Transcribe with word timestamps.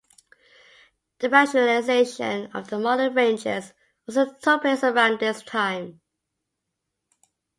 A 1.21 1.29
rationalisation 1.29 2.49
of 2.55 2.71
the 2.71 2.79
model 2.79 3.11
ranges 3.13 3.75
also 4.09 4.33
took 4.41 4.63
place 4.63 4.83
around 4.83 5.19
this 5.19 5.43
time. 5.43 6.01